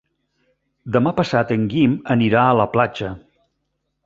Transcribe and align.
Demà 0.95 1.13
passat 1.19 1.53
en 1.57 1.67
Guim 1.75 1.93
anirà 2.17 2.47
a 2.47 2.57
la 2.63 2.67
platja. 2.73 3.13